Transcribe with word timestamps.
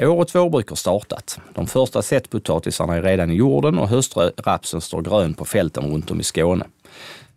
Årets 0.00 0.34
vårbruk 0.34 0.68
har 0.68 0.76
startat. 0.76 1.40
De 1.54 1.66
första 1.66 2.02
sättpotatisarna 2.02 2.94
är 2.94 3.02
redan 3.02 3.30
i 3.30 3.34
jorden 3.34 3.78
och 3.78 3.88
höstrapsen 3.88 4.80
står 4.80 5.02
grön 5.02 5.34
på 5.34 5.44
fälten 5.44 5.90
runt 5.90 6.10
om 6.10 6.20
i 6.20 6.22
Skåne. 6.22 6.64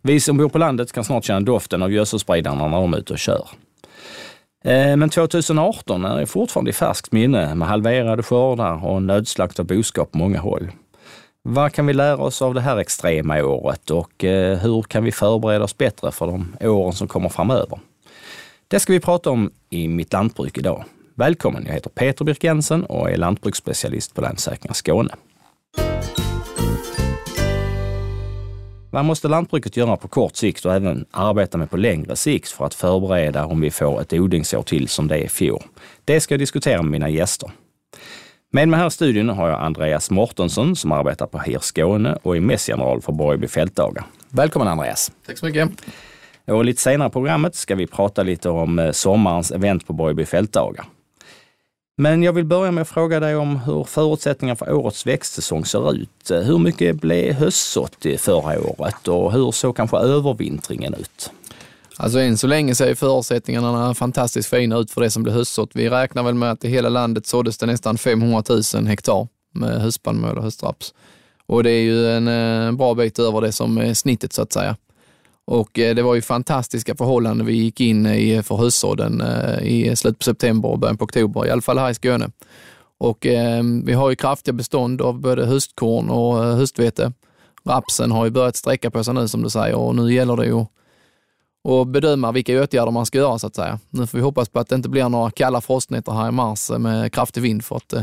Vi 0.02 0.20
som 0.20 0.36
bor 0.36 0.48
på 0.48 0.58
landet 0.58 0.92
kan 0.92 1.04
snart 1.04 1.24
känna 1.24 1.40
doften 1.40 1.82
av 1.82 1.92
gödselspridarna 1.92 2.68
när 2.68 2.80
de 2.80 2.94
är 2.94 2.98
ute 2.98 3.12
och 3.12 3.18
kör. 3.18 3.48
Eh, 4.64 4.96
men 4.96 5.10
2018 5.10 6.04
är 6.04 6.26
fortfarande 6.26 6.70
i 6.70 6.74
färskt 6.74 7.12
minne 7.12 7.54
med 7.54 7.68
halverade 7.68 8.22
skördar 8.22 8.86
och 8.86 9.02
nödslakt 9.02 9.60
av 9.60 9.66
boskap 9.66 10.12
på 10.12 10.18
många 10.18 10.40
håll. 10.40 10.70
Vad 11.42 11.72
kan 11.72 11.86
vi 11.86 11.92
lära 11.92 12.16
oss 12.16 12.42
av 12.42 12.54
det 12.54 12.60
här 12.60 12.76
extrema 12.76 13.42
året 13.42 13.90
och 13.90 14.24
eh, 14.24 14.58
hur 14.58 14.82
kan 14.82 15.04
vi 15.04 15.12
förbereda 15.12 15.64
oss 15.64 15.78
bättre 15.78 16.12
för 16.12 16.26
de 16.26 16.56
åren 16.60 16.92
som 16.92 17.08
kommer 17.08 17.28
framöver? 17.28 17.80
Det 18.68 18.80
ska 18.80 18.92
vi 18.92 19.00
prata 19.00 19.30
om 19.30 19.50
i 19.70 19.88
Mitt 19.88 20.12
Lantbruk 20.12 20.58
idag. 20.58 20.84
Välkommen, 21.14 21.64
jag 21.66 21.74
heter 21.74 21.90
Peter 21.90 22.24
Birk 22.24 22.44
Jensen 22.44 22.84
och 22.84 23.10
är 23.10 23.16
lantbruksspecialist 23.16 24.14
på 24.14 24.20
Länsförsäkringar 24.20 24.74
Skåne. 24.74 25.14
Vad 28.90 29.04
måste 29.04 29.28
lantbruket 29.28 29.76
göra 29.76 29.96
på 29.96 30.08
kort 30.08 30.36
sikt 30.36 30.64
och 30.64 30.74
även 30.74 31.04
arbeta 31.10 31.58
med 31.58 31.70
på 31.70 31.76
längre 31.76 32.16
sikt 32.16 32.48
för 32.48 32.64
att 32.66 32.74
förbereda 32.74 33.46
om 33.46 33.60
vi 33.60 33.70
får 33.70 34.00
ett 34.00 34.12
odlingsår 34.12 34.62
till 34.62 34.88
som 34.88 35.08
det 35.08 35.14
är 35.14 35.24
i 35.24 35.28
fjol? 35.28 35.62
Det 36.04 36.20
ska 36.20 36.34
jag 36.34 36.40
diskutera 36.40 36.82
med 36.82 36.90
mina 36.90 37.08
gäster. 37.08 37.50
Med 38.52 38.68
mig 38.68 38.80
här 38.80 38.86
i 38.86 38.90
studion 38.90 39.28
har 39.28 39.48
jag 39.48 39.60
Andreas 39.60 40.10
Mortensson 40.10 40.76
som 40.76 40.92
arbetar 40.92 41.26
på 41.26 41.38
HIR 41.38 41.58
Skåne 41.58 42.18
och 42.22 42.36
är 42.36 42.40
mässgeneral 42.40 43.02
för 43.02 43.12
Borgby 43.12 43.48
fältdagar. 43.48 44.04
Välkommen 44.28 44.68
Andreas! 44.68 45.12
Tack 45.26 45.38
så 45.38 45.46
mycket! 45.46 45.70
Och 46.46 46.64
lite 46.64 46.82
senare 46.82 47.08
i 47.08 47.12
programmet 47.12 47.54
ska 47.54 47.74
vi 47.74 47.86
prata 47.86 48.22
lite 48.22 48.50
om 48.50 48.78
eh, 48.78 48.90
sommarens 48.90 49.50
event 49.50 49.86
på 49.86 49.92
Borgby 49.92 50.24
fältdagar. 50.24 50.84
Men 52.00 52.22
jag 52.22 52.32
vill 52.32 52.44
börja 52.44 52.70
med 52.70 52.82
att 52.82 52.88
fråga 52.88 53.20
dig 53.20 53.36
om 53.36 53.56
hur 53.56 53.84
förutsättningarna 53.84 54.56
för 54.56 54.72
årets 54.72 55.06
växtsäsong 55.06 55.64
ser 55.64 55.92
ut. 55.92 56.30
Hur 56.30 56.58
mycket 56.58 56.96
blev 56.96 57.34
höstsått 57.34 58.06
förra 58.18 58.60
året 58.60 59.08
och 59.08 59.32
hur 59.32 59.50
såg 59.50 59.76
kanske 59.76 59.96
övervintringen 59.96 60.94
ut? 60.94 61.30
Alltså 61.96 62.18
än 62.18 62.36
så 62.36 62.46
länge 62.46 62.74
ser 62.74 62.94
förutsättningarna 62.94 63.94
fantastiskt 63.94 64.48
fina 64.48 64.78
ut 64.78 64.90
för 64.90 65.00
det 65.00 65.10
som 65.10 65.22
blir 65.22 65.32
höstsått. 65.32 65.70
Vi 65.74 65.90
räknar 65.90 66.22
väl 66.22 66.34
med 66.34 66.50
att 66.50 66.64
i 66.64 66.68
hela 66.68 66.88
landet 66.88 67.26
såddes 67.26 67.58
det 67.58 67.66
nästan 67.66 67.98
500 67.98 68.42
000 68.74 68.86
hektar 68.86 69.28
med 69.54 69.80
höstspannmål 69.80 70.38
och 70.38 70.44
höstraps. 70.44 70.94
Och 71.46 71.62
det 71.62 71.70
är 71.70 71.82
ju 71.82 72.10
en 72.10 72.28
eh, 72.28 72.72
bra 72.72 72.94
bit 72.94 73.18
över 73.18 73.40
det 73.40 73.52
som 73.52 73.78
är 73.78 73.94
snittet 73.94 74.32
så 74.32 74.42
att 74.42 74.52
säga. 74.52 74.76
Och 75.50 75.78
eh, 75.78 75.94
det 75.94 76.02
var 76.02 76.14
ju 76.14 76.22
fantastiska 76.22 76.94
förhållanden 76.94 77.46
vi 77.46 77.52
gick 77.52 77.80
in 77.80 78.06
i 78.06 78.42
för 78.42 78.56
höstsådden 78.56 79.20
eh, 79.20 79.62
i 79.62 79.96
slutet 79.96 80.18
på 80.18 80.24
september 80.24 80.68
och 80.68 80.78
början 80.78 80.96
på 80.96 81.04
oktober, 81.04 81.46
i 81.46 81.50
alla 81.50 81.62
fall 81.62 81.78
här 81.78 81.90
i 81.90 81.94
Skåne. 81.94 82.30
Och 82.98 83.26
eh, 83.26 83.62
vi 83.84 83.92
har 83.92 84.10
ju 84.10 84.16
kraftiga 84.16 84.52
bestånd 84.52 85.02
av 85.02 85.20
både 85.20 85.46
höstkorn 85.46 86.10
och 86.10 86.44
eh, 86.44 86.56
höstvete. 86.56 87.12
Rapsen 87.64 88.10
har 88.10 88.24
ju 88.24 88.30
börjat 88.30 88.56
sträcka 88.56 88.90
på 88.90 89.04
sig 89.04 89.14
nu 89.14 89.28
som 89.28 89.42
du 89.42 89.50
säger 89.50 89.74
och 89.74 89.96
nu 89.96 90.14
gäller 90.14 90.36
det 90.36 90.46
ju 90.46 90.60
att 91.68 91.88
bedöma 91.88 92.32
vilka 92.32 92.62
åtgärder 92.62 92.90
man 92.90 93.06
ska 93.06 93.18
göra 93.18 93.38
så 93.38 93.46
att 93.46 93.54
säga. 93.54 93.78
Nu 93.90 94.06
får 94.06 94.18
vi 94.18 94.24
hoppas 94.24 94.48
på 94.48 94.60
att 94.60 94.68
det 94.68 94.74
inte 94.74 94.88
blir 94.88 95.08
några 95.08 95.30
kalla 95.30 95.60
frostnätter 95.60 96.12
här 96.12 96.28
i 96.28 96.32
mars 96.32 96.70
med 96.70 97.12
kraftig 97.12 97.40
vind 97.42 97.64
för 97.64 97.76
att 97.76 97.94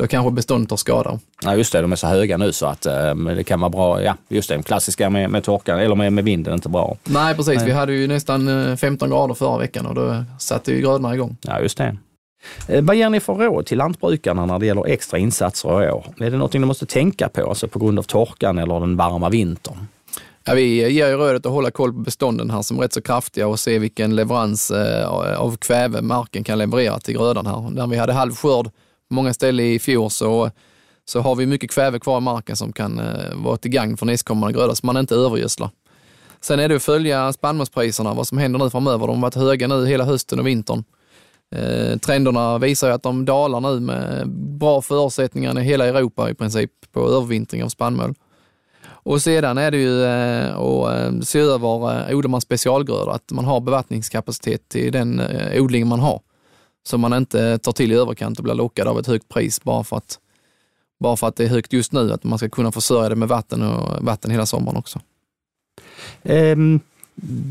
då 0.00 0.06
kanske 0.06 0.30
beståndet 0.30 0.68
tar 0.68 0.76
skada. 0.76 1.18
Ja 1.42 1.56
just 1.56 1.72
det, 1.72 1.80
de 1.80 1.92
är 1.92 1.96
så 1.96 2.06
höga 2.06 2.36
nu 2.36 2.52
så 2.52 2.66
att 2.66 2.86
eh, 2.86 3.14
det 3.14 3.44
kan 3.44 3.60
vara 3.60 3.70
bra. 3.70 4.02
Ja, 4.02 4.16
just 4.28 4.48
det, 4.48 4.62
klassiska 4.62 5.10
med, 5.10 5.30
med 5.30 5.44
torkan 5.44 5.78
eller 5.78 5.94
med, 5.94 6.12
med 6.12 6.24
vinden 6.24 6.52
är 6.52 6.54
inte 6.54 6.68
bra. 6.68 6.96
Nej 7.04 7.34
precis, 7.34 7.56
Nej. 7.56 7.66
vi 7.66 7.72
hade 7.72 7.92
ju 7.92 8.08
nästan 8.08 8.76
15 8.76 9.08
eh, 9.12 9.16
grader 9.16 9.34
förra 9.34 9.58
veckan 9.58 9.86
och 9.86 9.94
då 9.94 10.24
satte 10.38 10.72
ju 10.72 10.80
grödorna 10.80 11.14
igång. 11.14 11.36
Ja 11.42 11.60
just 11.60 11.78
det. 11.78 11.96
Eh, 12.68 12.82
vad 12.82 12.96
ger 12.96 13.10
ni 13.10 13.20
för 13.20 13.34
råd 13.34 13.66
till 13.66 13.78
lantbrukarna 13.78 14.46
när 14.46 14.58
det 14.58 14.66
gäller 14.66 14.86
extra 14.86 15.18
insatser 15.18 15.84
i 15.84 15.90
år? 15.90 16.06
Är 16.18 16.30
det 16.30 16.36
någonting 16.36 16.60
de 16.60 16.66
måste 16.66 16.86
tänka 16.86 17.28
på, 17.28 17.48
alltså 17.48 17.68
på 17.68 17.78
grund 17.78 17.98
av 17.98 18.02
torkan 18.02 18.58
eller 18.58 18.80
den 18.80 18.96
varma 18.96 19.28
vintern? 19.28 19.76
Ja, 20.44 20.54
vi 20.54 20.92
ger 20.92 21.08
ju 21.08 21.16
rådet 21.16 21.46
att 21.46 21.52
hålla 21.52 21.70
koll 21.70 21.92
på 21.92 21.98
bestånden 21.98 22.50
här 22.50 22.62
som 22.62 22.78
är 22.78 22.82
rätt 22.82 22.92
så 22.92 23.02
kraftiga 23.02 23.46
och 23.46 23.60
se 23.60 23.78
vilken 23.78 24.16
leverans 24.16 24.70
av 25.36 25.56
kväve 25.56 26.02
marken 26.02 26.44
kan 26.44 26.58
leverera 26.58 26.98
till 26.98 27.14
grödan 27.14 27.46
här. 27.46 27.70
När 27.70 27.86
vi 27.86 27.96
hade 27.96 28.12
halv 28.12 28.34
skörd 28.34 28.70
många 29.10 29.34
ställen 29.34 29.66
i 29.66 29.78
fjol 29.78 30.10
så, 30.10 30.50
så 31.04 31.20
har 31.20 31.36
vi 31.36 31.46
mycket 31.46 31.70
kväve 31.70 31.98
kvar 31.98 32.18
i 32.18 32.20
marken 32.20 32.56
som 32.56 32.72
kan 32.72 32.98
eh, 32.98 33.34
vara 33.34 33.56
till 33.56 33.70
gagn 33.70 33.96
för 33.96 34.06
nästkommande 34.06 34.58
gröda, 34.58 34.74
så 34.74 34.86
man 34.86 34.96
inte 34.96 35.14
övergödslar. 35.14 35.70
Sen 36.40 36.60
är 36.60 36.68
det 36.68 36.76
att 36.76 36.82
följa 36.82 37.32
spannmålspriserna, 37.32 38.14
vad 38.14 38.28
som 38.28 38.38
händer 38.38 38.58
nu 38.58 38.70
framöver. 38.70 39.06
De 39.06 39.16
har 39.16 39.22
varit 39.22 39.34
höga 39.34 39.66
nu 39.66 39.86
hela 39.86 40.04
hösten 40.04 40.38
och 40.38 40.46
vintern. 40.46 40.84
Eh, 41.56 41.98
trenderna 41.98 42.58
visar 42.58 42.88
ju 42.88 42.94
att 42.94 43.02
de 43.02 43.24
dalar 43.24 43.60
nu 43.60 43.80
med 43.80 44.28
bra 44.58 44.82
förutsättningar 44.82 45.60
i 45.60 45.62
hela 45.62 45.86
Europa 45.86 46.30
i 46.30 46.34
princip 46.34 46.70
på 46.92 47.08
övervintring 47.08 47.64
av 47.64 47.68
spannmål. 47.68 48.14
Och 49.02 49.22
sedan 49.22 49.58
är 49.58 49.70
det 49.70 49.76
ju 49.76 50.04
eh, 50.04 50.56
att 50.56 50.94
eh, 50.94 51.20
se 51.20 51.38
över, 51.38 52.08
eh, 52.10 52.16
odlar 52.16 52.28
man 52.28 52.40
specialgrödor, 52.40 53.14
att 53.14 53.32
man 53.32 53.44
har 53.44 53.60
bevattningskapacitet 53.60 54.68
till 54.68 54.92
den 54.92 55.20
eh, 55.20 55.62
odling 55.62 55.86
man 55.86 56.00
har. 56.00 56.20
Så 56.86 56.98
man 56.98 57.12
inte 57.12 57.58
tar 57.58 57.72
till 57.72 57.92
i 57.92 57.94
överkant 57.94 58.38
och 58.38 58.44
blir 58.44 58.54
lockad 58.54 58.88
av 58.88 58.98
ett 58.98 59.06
högt 59.06 59.28
pris 59.28 59.62
bara 59.62 59.84
för 59.84 59.96
att, 59.96 60.18
bara 61.00 61.16
för 61.16 61.26
att 61.26 61.36
det 61.36 61.44
är 61.44 61.48
högt 61.48 61.72
just 61.72 61.92
nu, 61.92 62.12
att 62.12 62.24
man 62.24 62.38
ska 62.38 62.48
kunna 62.48 62.72
försörja 62.72 63.08
det 63.08 63.16
med 63.16 63.28
vatten 63.28 63.62
och 63.62 64.04
vatten 64.04 64.30
hela 64.30 64.46
sommaren 64.46 64.76
också. 64.76 65.00
Um, 66.22 66.80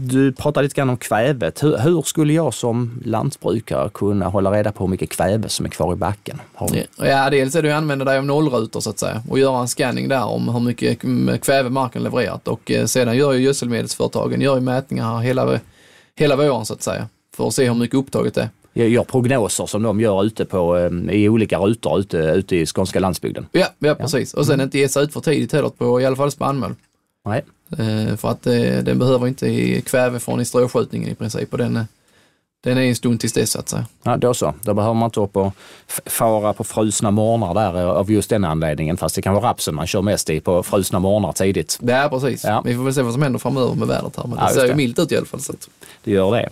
du 0.01 0.31
pratade 0.31 0.63
lite 0.63 0.75
grann 0.75 0.89
om 0.89 0.97
kvävet. 0.97 1.63
Hur, 1.63 1.77
hur, 1.77 2.01
skulle 2.01 2.33
jag 2.33 2.53
som 2.53 3.01
lantbrukare 3.05 3.89
kunna 3.89 4.27
hålla 4.27 4.51
reda 4.51 4.71
på 4.71 4.83
hur 4.83 4.89
mycket 4.89 5.09
kväve 5.09 5.49
som 5.49 5.65
är 5.65 5.69
kvar 5.69 5.93
i 5.93 5.95
backen? 5.95 6.41
Har... 6.53 6.69
Ja, 6.97 7.29
dels 7.29 7.55
är 7.55 7.61
det 7.61 7.71
att 7.71 7.77
använda 7.77 8.05
dig 8.05 8.17
av 8.17 8.25
nollrutor 8.25 8.79
så 8.79 8.89
att 8.89 8.99
säga 8.99 9.23
och 9.29 9.39
göra 9.39 9.59
en 9.59 9.67
scanning 9.67 10.07
där 10.07 10.25
om 10.25 10.49
hur 10.49 10.59
mycket 10.59 11.01
kväve 11.41 11.69
marken 11.69 12.03
levererat 12.03 12.47
och 12.47 12.71
eh, 12.71 12.85
sedan 12.85 13.17
gör 13.17 13.33
ju 13.33 13.39
gödselmedelsföretagen 13.39 14.41
gör 14.41 14.55
ju 14.55 14.61
mätningar 14.61 15.19
hela, 15.19 15.59
hela 16.15 16.35
våren 16.35 16.65
så 16.65 16.73
att 16.73 16.81
säga 16.81 17.07
för 17.35 17.47
att 17.47 17.53
se 17.53 17.67
hur 17.67 17.75
mycket 17.75 17.95
upptaget 17.95 18.37
är 18.37 18.49
gör 18.73 19.03
prognoser 19.03 19.65
som 19.65 19.83
de 19.83 19.99
gör 19.99 20.23
ute 20.23 20.45
på, 20.45 20.77
eh, 20.77 21.15
i 21.15 21.29
olika 21.29 21.57
rutor 21.57 21.99
ute, 21.99 22.17
ute 22.17 22.55
i 22.55 22.65
skånska 22.65 22.99
landsbygden. 22.99 23.45
Ja, 23.51 23.67
ja 23.79 23.95
precis. 23.95 24.33
Och 24.33 24.45
sen 24.45 24.53
mm. 24.53 24.63
inte 24.63 24.77
ge 24.77 24.89
sig 24.89 25.03
ut 25.03 25.13
för 25.13 25.19
tidigt 25.19 25.53
heller 25.53 25.69
på 25.69 26.01
i 26.01 26.05
alla 26.05 26.15
fall 26.15 26.31
spannmål. 26.31 26.75
Nej. 27.25 27.43
Eh, 27.71 28.15
för 28.15 28.29
att 28.29 28.47
eh, 28.47 28.53
den 28.83 28.99
behöver 28.99 29.27
inte 29.27 29.81
kväve 29.81 30.19
från 30.19 30.41
i 30.41 30.45
stråskjutningen 30.45 31.09
i 31.09 31.15
princip 31.15 31.51
och 31.51 31.57
den, 31.57 31.87
den 32.63 32.77
är 32.77 32.81
en 32.81 32.95
stund 32.95 33.19
tills 33.19 33.33
dess 33.33 33.51
så 33.51 33.59
att 33.59 33.69
säga. 33.69 33.85
Ja, 34.03 34.17
då 34.17 34.33
så. 34.33 34.53
Då 34.61 34.73
behöver 34.73 34.93
man 34.93 35.07
inte 35.07 35.19
upp 35.19 35.37
och 35.37 35.53
fara 36.05 36.53
på 36.53 36.63
frusna 36.63 37.11
morgnar 37.11 37.53
där 37.53 37.83
av 37.83 38.11
just 38.11 38.29
den 38.29 38.45
anledningen. 38.45 38.97
Fast 38.97 39.15
det 39.15 39.21
kan 39.21 39.33
vara 39.33 39.49
rapsen 39.49 39.75
man 39.75 39.87
kör 39.87 40.01
mest 40.01 40.29
i 40.29 40.39
på 40.39 40.63
frusna 40.63 40.99
morgnar 40.99 41.31
tidigt. 41.31 41.79
Ja, 41.81 42.07
precis. 42.09 42.43
Ja. 42.43 42.61
Vi 42.65 42.75
får 42.75 42.83
väl 42.83 42.93
se 42.93 43.01
vad 43.01 43.13
som 43.13 43.21
händer 43.21 43.39
framöver 43.39 43.75
med 43.75 43.87
vädret 43.87 44.15
här. 44.15 44.23
Men 44.23 44.37
det 44.37 44.43
ja, 44.43 44.49
ser 44.49 44.65
ju 44.65 44.75
milt 44.75 44.99
ut 44.99 45.11
i 45.11 45.17
alla 45.17 45.25
fall. 45.25 45.39
Så. 45.39 45.53
Det 46.03 46.11
gör 46.11 46.31
det. 46.31 46.49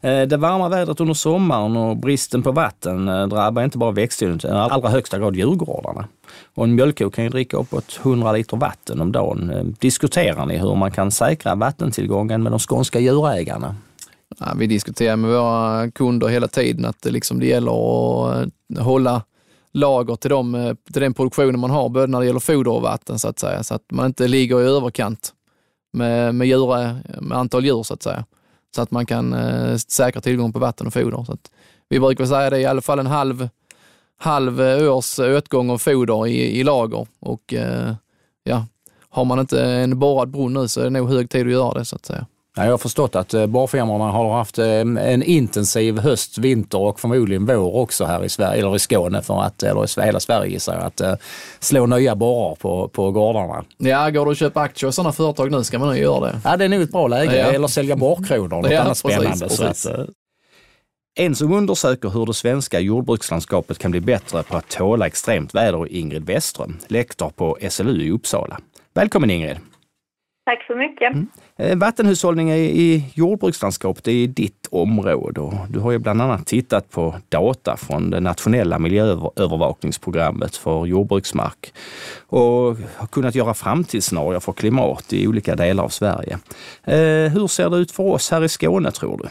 Eh, 0.00 0.22
det 0.22 0.36
varma 0.36 0.68
vädret 0.68 1.00
under 1.00 1.14
sommaren 1.14 1.76
och 1.76 1.96
bristen 1.96 2.42
på 2.42 2.52
vatten 2.52 3.08
eh, 3.08 3.26
drabbar 3.26 3.64
inte 3.64 3.78
bara 3.78 3.90
växtodlingen 3.90 4.36
utan 4.36 4.56
i 4.56 4.58
allra 4.58 4.88
högsta 4.88 5.18
grad 5.18 5.36
djurgårdarna. 5.36 6.08
Och 6.54 6.64
en 6.64 6.74
mjölkko 6.74 7.10
kan 7.10 7.24
ju 7.24 7.30
dricka 7.30 7.56
uppåt 7.56 8.00
100 8.02 8.32
liter 8.32 8.56
vatten 8.56 9.00
om 9.00 9.12
dagen. 9.12 9.50
Eh, 9.50 9.64
diskuterar 9.64 10.46
ni 10.46 10.58
hur 10.58 10.74
man 10.74 10.90
kan 10.90 11.10
säkra 11.10 11.54
vattentillgången 11.54 12.42
med 12.42 12.52
de 12.52 12.58
skånska 12.58 13.00
djurägarna? 13.00 13.76
Ja, 14.38 14.46
vi 14.56 14.66
diskuterar 14.66 15.16
med 15.16 15.30
våra 15.30 15.90
kunder 15.90 16.28
hela 16.28 16.48
tiden 16.48 16.84
att 16.84 17.02
det, 17.02 17.10
liksom, 17.10 17.40
det 17.40 17.46
gäller 17.46 17.72
att 17.72 18.48
hålla 18.78 19.22
lager 19.72 20.16
till, 20.16 20.30
dem, 20.30 20.76
till 20.92 21.02
den 21.02 21.14
produktionen 21.14 21.60
man 21.60 21.70
har, 21.70 21.88
både 21.88 22.06
när 22.06 22.20
det 22.20 22.26
gäller 22.26 22.40
foder 22.40 22.70
och 22.70 22.82
vatten 22.82 23.18
så 23.18 23.28
att 23.28 23.38
säga, 23.38 23.62
så 23.62 23.74
att 23.74 23.82
man 23.92 24.06
inte 24.06 24.28
ligger 24.28 24.60
i 24.60 24.64
överkant 24.64 25.32
med, 25.92 26.34
med, 26.34 26.48
djur, 26.48 26.66
med 27.20 27.38
antal 27.38 27.64
djur 27.64 27.82
så 27.82 27.94
att 27.94 28.02
säga 28.02 28.24
så 28.74 28.82
att 28.82 28.90
man 28.90 29.06
kan 29.06 29.32
eh, 29.32 29.76
säkra 29.76 30.20
tillgång 30.20 30.52
på 30.52 30.58
vatten 30.58 30.86
och 30.86 30.92
foder. 30.92 31.24
Så 31.24 31.36
vi 31.88 32.00
brukar 32.00 32.26
säga 32.26 32.50
det 32.50 32.56
är 32.56 32.60
i 32.60 32.66
alla 32.66 32.80
fall 32.80 32.98
en 32.98 33.06
halv, 33.06 33.48
halv 34.18 34.60
eh, 34.60 34.96
års 34.96 35.18
åtgång 35.18 35.70
av 35.70 35.78
foder 35.78 36.26
i, 36.26 36.60
i 36.60 36.64
lager 36.64 37.06
och 37.20 37.54
eh, 37.54 37.94
ja, 38.44 38.66
har 39.08 39.24
man 39.24 39.38
inte 39.38 39.64
en 39.64 39.98
borrad 39.98 40.30
brunn 40.30 40.52
nu 40.52 40.68
så 40.68 40.80
är 40.80 40.84
det 40.84 40.90
nog 40.90 41.08
hög 41.08 41.30
tid 41.30 41.46
att 41.46 41.52
göra 41.52 41.78
det 41.78 41.84
så 41.84 41.96
att 41.96 42.06
säga. 42.06 42.26
Ja, 42.56 42.64
jag 42.64 42.70
har 42.70 42.78
förstått 42.78 43.16
att 43.16 43.34
eh, 43.34 43.46
borrfirmorna 43.46 44.04
har 44.04 44.32
haft 44.34 44.58
eh, 44.58 44.66
en 44.66 45.22
intensiv 45.22 45.98
höst, 45.98 46.38
vinter 46.38 46.78
och 46.78 47.00
förmodligen 47.00 47.46
vår 47.46 47.76
också 47.76 48.04
här 48.04 48.24
i 48.24 48.28
Sverige, 48.28 48.60
eller 48.60 48.76
i 48.76 48.78
Skåne, 48.78 49.22
för 49.22 49.42
att, 49.42 49.62
eller 49.62 50.00
i 50.00 50.04
hela 50.04 50.20
Sverige 50.20 50.52
gissar 50.52 50.74
jag, 50.74 50.82
att 50.82 51.00
eh, 51.00 51.14
slå 51.60 51.86
nya 51.86 52.16
borrar 52.16 52.54
på, 52.54 52.88
på 52.88 53.10
gårdarna. 53.10 53.64
Ja, 53.76 54.10
går 54.10 54.24
det 54.24 54.32
att 54.32 54.38
köpa 54.38 54.60
aktier 54.60 54.90
i 54.90 54.92
sådana 54.92 55.12
företag 55.12 55.50
nu 55.50 55.64
ska 55.64 55.78
man 55.78 55.88
nog 55.88 55.98
göra 55.98 56.20
det. 56.20 56.40
Ja, 56.44 56.56
det 56.56 56.64
är 56.64 56.68
nog 56.68 56.82
ett 56.82 56.92
bra 56.92 57.08
läge. 57.08 57.38
Ja. 57.38 57.52
Eller 57.52 57.66
sälja 57.66 57.96
borrkronor, 57.96 58.48
något 58.48 58.70
ja, 58.70 58.80
annat 58.80 58.98
spännande. 58.98 59.30
Precis, 59.30 59.58
precis. 59.58 59.86
att, 59.86 60.08
en 61.18 61.34
som 61.34 61.52
undersöker 61.52 62.08
hur 62.08 62.26
det 62.26 62.34
svenska 62.34 62.80
jordbrukslandskapet 62.80 63.78
kan 63.78 63.90
bli 63.90 64.00
bättre 64.00 64.42
på 64.42 64.56
att 64.56 64.68
tåla 64.68 65.06
extremt 65.06 65.54
väder 65.54 65.82
är 65.82 65.92
Ingrid 65.92 66.26
Westström, 66.26 66.78
lektor 66.88 67.30
på 67.30 67.58
SLU 67.70 68.02
i 68.02 68.10
Uppsala. 68.10 68.58
Välkommen 68.94 69.30
Ingrid! 69.30 69.58
Tack 70.44 70.66
så 70.66 70.76
mycket. 70.76 71.12
Mm. 71.12 71.28
Eh, 71.62 71.78
vattenhushållning 71.78 72.50
i 72.50 73.12
jordbrukslandskapet 73.14 74.08
är 74.08 74.26
ditt 74.26 74.68
område 74.70 75.40
och 75.40 75.52
du 75.70 75.80
har 75.80 75.92
ju 75.92 75.98
bland 75.98 76.22
annat 76.22 76.46
tittat 76.46 76.90
på 76.90 77.14
data 77.28 77.76
från 77.76 78.10
det 78.10 78.20
nationella 78.20 78.78
miljöövervakningsprogrammet 78.78 80.56
för 80.56 80.86
jordbruksmark 80.86 81.72
och 82.28 82.76
har 83.00 83.06
kunnat 83.12 83.34
göra 83.34 83.54
framtidsscenarier 83.54 84.40
för 84.40 84.52
klimat 84.52 85.12
i 85.12 85.28
olika 85.28 85.54
delar 85.56 85.84
av 85.84 85.88
Sverige. 85.88 86.34
Eh, 86.86 87.32
hur 87.34 87.46
ser 87.46 87.70
det 87.70 87.76
ut 87.76 87.92
för 87.92 88.04
oss 88.04 88.30
här 88.30 88.44
i 88.44 88.48
Skåne 88.48 88.90
tror 88.90 89.18
du? 89.18 89.28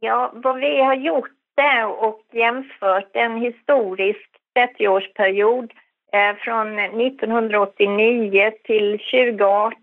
Ja, 0.00 0.32
vad 0.34 0.56
vi 0.56 0.82
har 0.82 0.94
gjort 0.94 1.30
där 1.56 1.86
och 2.06 2.20
jämfört 2.32 3.10
en 3.12 3.36
historisk 3.36 4.28
30-årsperiod 4.58 5.70
eh, 6.12 6.36
från 6.44 6.78
1989 6.78 8.52
till 8.64 8.98
2018 9.12 9.81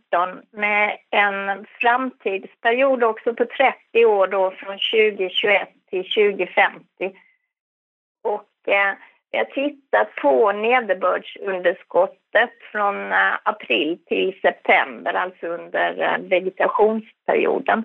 med 0.51 0.97
en 1.09 1.65
framtidsperiod 1.65 3.03
också 3.03 3.33
på 3.33 3.45
30 3.45 4.05
år 4.05 4.27
då 4.27 4.51
från 4.51 4.79
2021 4.93 5.69
till 5.89 6.03
2050. 6.03 6.85
Och 8.23 8.67
eh, 8.67 8.93
vi 9.31 9.37
har 9.37 9.45
tittat 9.45 10.15
på 10.15 10.51
nederbördsunderskottet 10.51 12.51
från 12.71 13.11
eh, 13.11 13.33
april 13.43 13.99
till 14.05 14.39
september, 14.41 15.13
alltså 15.13 15.47
under 15.47 16.01
eh, 16.01 16.17
vegetationsperioden. 16.17 17.83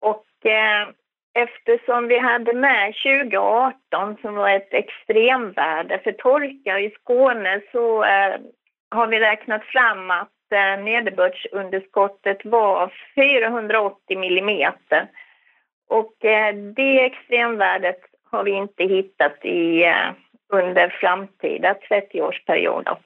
Och 0.00 0.46
eh, 0.46 0.88
Eftersom 1.34 2.08
vi 2.08 2.18
hade 2.18 2.52
med 2.52 2.94
2018 2.94 4.16
som 4.22 4.34
var 4.34 4.50
ett 4.50 4.74
extremvärde 4.74 5.98
för 5.98 6.12
torka 6.12 6.80
i 6.80 6.90
Skåne 6.90 7.60
så 7.72 8.04
eh, 8.04 8.40
har 8.90 9.06
vi 9.06 9.20
räknat 9.20 9.64
fram 9.64 10.10
att 10.10 10.28
eh, 10.52 10.84
nederbördsunderskottet 10.84 12.44
var 12.44 12.92
480 13.14 14.18
millimeter. 14.18 15.10
Och 15.88 16.24
eh, 16.24 16.54
det 16.54 17.04
extremvärdet 17.04 17.98
har 18.30 18.44
vi 18.44 18.50
inte 18.50 18.84
hittat 18.84 19.44
i, 19.44 19.84
eh, 19.84 20.10
under 20.52 20.88
framtida 21.00 21.74
30-årsperioder. 21.90 22.96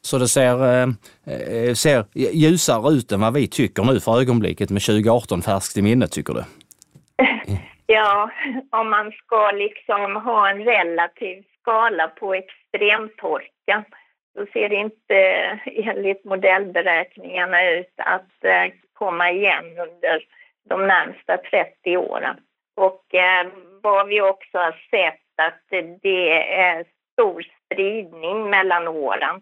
Så 0.00 0.18
det 0.18 0.28
ser, 0.28 1.74
ser 1.74 2.04
ljusare 2.14 2.92
ut 2.92 3.12
än 3.12 3.20
vad 3.20 3.34
vi 3.34 3.48
tycker 3.48 3.82
nu 3.82 4.00
för 4.00 4.20
ögonblicket 4.20 4.70
med 4.70 4.82
2018 4.82 5.42
färskt 5.42 5.76
i 5.76 5.82
minnet, 5.82 6.12
tycker 6.12 6.34
du? 6.34 6.44
Ja, 7.86 8.30
om 8.70 8.90
man 8.90 9.12
ska 9.12 9.50
liksom 9.50 10.16
ha 10.16 10.50
en 10.50 10.64
relativ 10.64 11.44
skala 11.60 12.08
på 12.08 12.34
extremtorka 12.34 13.84
så 14.34 14.46
ser 14.52 14.68
det 14.68 14.76
inte 14.76 15.16
eh, 15.16 15.88
enligt 15.88 16.24
modellberäkningarna 16.24 17.70
ut 17.70 17.92
att 17.96 18.44
eh, 18.44 18.72
komma 18.92 19.30
igen 19.30 19.64
under 19.64 20.24
de 20.68 20.86
närmsta 20.86 21.36
30 21.36 21.96
åren. 21.96 22.36
Och 22.76 23.14
eh, 23.14 23.46
vad 23.82 24.08
vi 24.08 24.20
också 24.20 24.58
har 24.58 24.86
sett 24.90 25.20
att 25.36 25.62
det 26.02 26.54
är 26.54 26.84
stor 27.12 27.46
spridning 27.64 28.50
mellan 28.50 28.88
åren. 28.88 29.40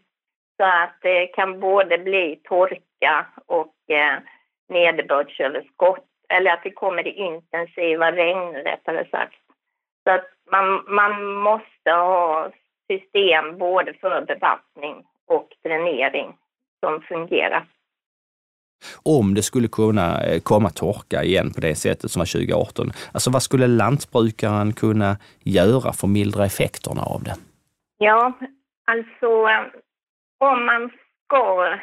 Så 0.57 0.65
att 0.65 0.97
det 1.03 1.27
kan 1.27 1.61
både 1.61 1.99
bli 1.99 2.41
torka 2.45 3.27
och 3.47 3.75
eh, 3.91 4.19
nederbördsöverskott 4.69 6.07
eller 6.29 6.51
att 6.51 6.63
det 6.63 6.71
kommer 6.71 7.09
intensiva 7.09 8.13
regn 8.13 8.55
rättare 8.55 9.09
sagt. 9.11 9.39
Så 10.05 10.11
att 10.11 10.27
man, 10.51 10.85
man 10.89 11.35
måste 11.35 11.91
ha 11.91 12.51
system 12.93 13.59
både 13.59 13.95
för 14.01 14.25
bevattning 14.27 15.05
och 15.27 15.49
dränering 15.65 16.37
som 16.81 17.01
fungerar. 17.01 17.67
Om 19.05 19.35
det 19.35 19.43
skulle 19.43 19.69
kunna 19.69 20.25
eh, 20.25 20.41
komma 20.41 20.71
torka 20.71 21.23
igen 21.23 21.53
på 21.55 21.61
det 21.61 21.75
sättet 21.75 22.11
som 22.11 22.21
var 22.21 22.27
2018, 22.27 22.93
alltså 23.15 23.31
vad 23.31 23.43
skulle 23.43 23.67
lantbrukaren 23.67 24.73
kunna 24.73 25.17
göra 25.45 25.93
för 25.93 26.07
att 26.07 26.13
mildra 26.13 26.45
effekterna 26.45 27.03
av 27.03 27.23
det? 27.23 27.35
Ja, 27.99 28.33
alltså 28.87 29.27
eh, 29.27 29.65
om 30.39 30.67
man 30.67 30.91
ska 31.25 31.79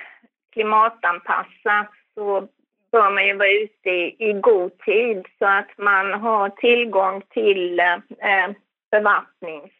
klimatanpassa 0.53 1.87
så 2.13 2.47
bör 2.91 3.11
man 3.11 3.27
ju 3.27 3.37
vara 3.37 3.49
ute 3.49 3.89
i, 3.89 4.15
i 4.29 4.33
god 4.33 4.71
tid 4.79 5.25
så 5.39 5.45
att 5.45 5.77
man 5.77 6.21
har 6.21 6.49
tillgång 6.49 7.21
till 7.29 7.79
eh, 7.79 8.49
bevattningsmaskiner 8.91 9.78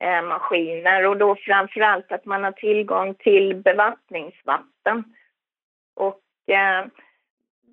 eh, 0.00 1.08
och 1.08 1.16
då 1.16 1.36
framför 1.36 1.80
allt 1.80 2.12
att 2.12 2.24
man 2.24 2.44
har 2.44 2.52
tillgång 2.52 3.14
till 3.14 3.54
bevattningsvatten. 3.54 5.04
Och 5.94 6.54
eh, 6.54 6.86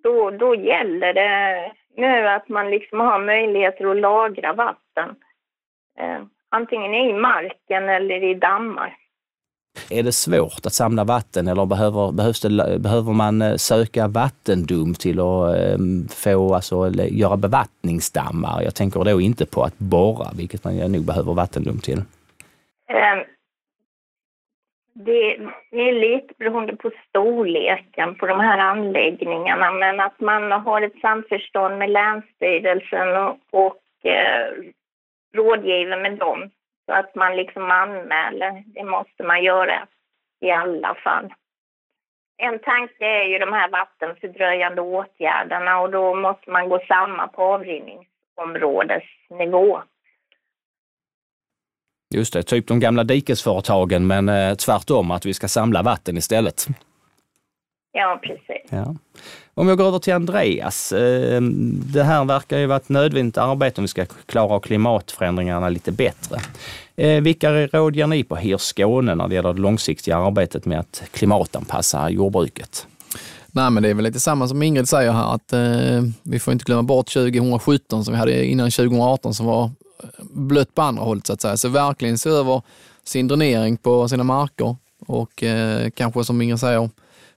då, 0.03 0.31
då 0.31 0.55
gäller 0.55 1.13
det 1.13 1.71
nu 1.95 2.27
att 2.27 2.49
man 2.49 2.69
liksom 2.69 2.99
har 2.99 3.19
möjligheter 3.19 3.85
att 3.85 3.97
lagra 3.97 4.53
vatten. 4.53 5.15
Eh, 5.97 6.23
antingen 6.49 6.93
i 6.93 7.13
marken 7.13 7.89
eller 7.89 8.23
i 8.23 8.33
dammar. 8.33 8.97
Är 9.89 10.03
det 10.03 10.11
svårt 10.11 10.65
att 10.65 10.73
samla 10.73 11.03
vatten 11.03 11.47
eller 11.47 11.65
behöver, 11.65 12.11
behövs 12.11 12.41
det, 12.41 12.79
behöver 12.79 13.13
man 13.13 13.41
eh, 13.41 13.55
söka 13.55 14.07
vattendom 14.07 14.93
till 14.93 15.19
att 15.19 15.55
ehm, 15.57 16.07
få, 16.07 16.55
alltså, 16.55 16.89
göra 17.09 17.37
bevattningsdammar? 17.37 18.61
Jag 18.61 18.75
tänker 18.75 19.03
då 19.03 19.21
inte 19.21 19.45
på 19.45 19.63
att 19.63 19.77
borra, 19.77 20.27
vilket 20.37 20.63
man 20.63 20.91
nog 20.91 21.05
behöver 21.05 21.33
vattendom 21.33 21.79
till. 21.79 22.01
Ehm, 22.87 23.23
det 24.93 25.35
är 25.71 25.93
lite 25.93 26.33
beroende 26.37 26.75
på 26.75 26.91
storleken 27.09 28.15
på 28.15 28.27
de 28.27 28.39
här 28.39 28.57
anläggningarna, 28.57 29.71
men 29.71 29.99
att 29.99 30.19
man 30.19 30.51
har 30.51 30.81
ett 30.81 30.99
samförstånd 31.01 31.77
med 31.77 31.89
Länsstyrelsen 31.89 33.07
och, 33.23 33.37
och 33.51 34.05
eh, 34.11 34.73
rådgiver 35.35 36.01
med 36.01 36.17
dem 36.17 36.49
så 36.85 36.93
att 36.93 37.15
man 37.15 37.35
liksom 37.35 37.71
anmäler, 37.71 38.63
det 38.65 38.83
måste 38.83 39.23
man 39.23 39.43
göra 39.43 39.87
i 40.41 40.51
alla 40.51 40.95
fall. 40.95 41.33
En 42.37 42.59
tanke 42.59 43.05
är 43.05 43.23
ju 43.23 43.39
de 43.39 43.53
här 43.53 43.69
vattenfördröjande 43.69 44.81
åtgärderna 44.81 45.79
och 45.79 45.91
då 45.91 46.15
måste 46.15 46.51
man 46.51 46.69
gå 46.69 46.79
samma 46.87 47.27
på 47.27 47.43
avrinningsområdesnivå. 47.43 49.81
Just 52.15 52.33
det, 52.33 52.43
typ 52.43 52.67
de 52.67 52.79
gamla 52.79 53.03
dikesföretagen 53.03 54.07
men 54.07 54.29
eh, 54.29 54.55
tvärtom 54.55 55.11
att 55.11 55.25
vi 55.25 55.33
ska 55.33 55.47
samla 55.47 55.83
vatten 55.83 56.17
istället. 56.17 56.67
Ja, 57.93 58.19
precis. 58.23 58.69
Ja. 58.69 58.95
Om 59.53 59.67
jag 59.67 59.77
går 59.77 59.85
över 59.85 59.99
till 59.99 60.13
Andreas. 60.13 60.91
Eh, 60.91 61.41
det 61.93 62.03
här 62.03 62.25
verkar 62.25 62.57
ju 62.57 62.65
vara 62.65 62.77
ett 62.77 62.89
nödvändigt 62.89 63.37
arbete 63.37 63.81
om 63.81 63.83
vi 63.83 63.87
ska 63.87 64.05
klara 64.25 64.59
klimatförändringarna 64.59 65.69
lite 65.69 65.91
bättre. 65.91 66.39
Eh, 66.95 67.21
vilka 67.21 67.51
råd 67.51 67.95
ger 67.95 68.07
ni 68.07 68.23
på 68.23 68.35
HIR 68.35 68.57
Skåne 68.57 69.15
när 69.15 69.27
det 69.27 69.35
gäller 69.35 69.53
det 69.53 69.61
långsiktiga 69.61 70.17
arbetet 70.17 70.65
med 70.65 70.79
att 70.79 71.03
klimatanpassa 71.11 72.09
jordbruket? 72.09 72.87
Nej, 73.47 73.71
men 73.71 73.83
det 73.83 73.89
är 73.89 73.93
väl 73.93 74.03
lite 74.03 74.19
samma 74.19 74.47
som 74.47 74.63
Ingrid 74.63 74.89
säger 74.89 75.11
här, 75.11 75.35
att 75.35 75.53
eh, 75.53 76.01
vi 76.23 76.39
får 76.39 76.51
inte 76.51 76.65
glömma 76.65 76.83
bort 76.83 77.13
2017 77.13 78.05
som 78.05 78.13
vi 78.13 78.19
hade 78.19 78.45
innan 78.45 78.71
2018 78.71 79.33
som 79.33 79.45
var 79.45 79.71
blött 80.19 80.75
på 80.75 80.81
andra 80.81 81.03
hållet 81.03 81.27
så 81.27 81.33
att 81.33 81.41
säga. 81.41 81.57
Så 81.57 81.69
verkligen 81.69 82.17
se 82.17 82.29
över 82.29 82.61
sin 83.03 83.27
dränering 83.27 83.77
på 83.77 84.07
sina 84.07 84.23
marker 84.23 84.75
och 85.07 85.43
eh, 85.43 85.89
kanske 85.89 86.23
som 86.23 86.41
Ingrid 86.41 86.59
säger, 86.59 86.89